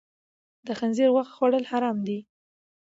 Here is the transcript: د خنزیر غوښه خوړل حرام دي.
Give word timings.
د 0.65 0.67
خنزیر 0.79 1.09
غوښه 1.13 1.33
خوړل 1.37 1.63
حرام 1.71 1.97
دي. 2.07 2.19